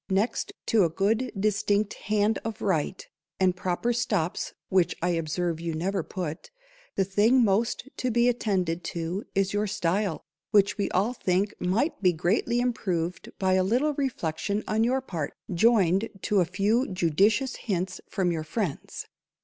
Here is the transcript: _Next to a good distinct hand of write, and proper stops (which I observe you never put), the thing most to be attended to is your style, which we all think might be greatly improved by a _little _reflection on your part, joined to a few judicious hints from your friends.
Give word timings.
_Next 0.15 0.51
to 0.65 0.83
a 0.83 0.89
good 0.89 1.31
distinct 1.39 1.93
hand 1.93 2.39
of 2.43 2.59
write, 2.59 3.07
and 3.39 3.55
proper 3.55 3.93
stops 3.93 4.51
(which 4.67 4.95
I 4.99 5.09
observe 5.09 5.59
you 5.59 5.75
never 5.75 6.01
put), 6.01 6.49
the 6.95 7.03
thing 7.03 7.43
most 7.43 7.87
to 7.97 8.09
be 8.09 8.27
attended 8.27 8.83
to 8.95 9.25
is 9.35 9.53
your 9.53 9.67
style, 9.67 10.23
which 10.49 10.75
we 10.75 10.89
all 10.89 11.13
think 11.13 11.53
might 11.61 12.01
be 12.01 12.13
greatly 12.13 12.61
improved 12.61 13.29
by 13.37 13.53
a 13.53 13.63
_little 13.63 13.95
_reflection 13.95 14.63
on 14.67 14.83
your 14.83 15.01
part, 15.01 15.35
joined 15.53 16.09
to 16.23 16.39
a 16.41 16.45
few 16.45 16.87
judicious 16.87 17.57
hints 17.57 18.01
from 18.09 18.31
your 18.31 18.43
friends. 18.43 19.05